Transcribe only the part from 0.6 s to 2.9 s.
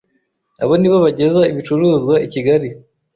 abo nibo bageza ibicuruzwa i Kigali